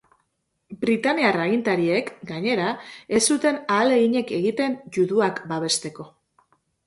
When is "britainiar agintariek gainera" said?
0.83-2.71